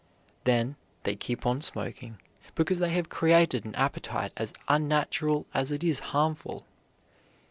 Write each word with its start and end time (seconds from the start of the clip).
Then 0.45 0.77
they 1.03 1.15
keep 1.15 1.45
on 1.45 1.61
smoking 1.61 2.19
because 2.55 2.79
they 2.79 2.89
have 2.89 3.07
created 3.09 3.65
an 3.65 3.75
appetite 3.75 4.33
as 4.35 4.51
unnatural 4.67 5.45
as 5.53 5.71
it 5.71 5.83
is 5.83 5.99
harmful. 6.09 6.65